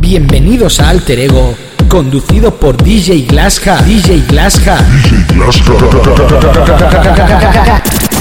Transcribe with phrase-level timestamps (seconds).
[0.00, 1.54] Bienvenidos a Alter Ego,
[1.88, 3.82] conducido por DJ Glasja.
[3.82, 4.78] DJ Glasja.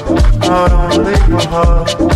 [0.00, 2.11] out on the heart.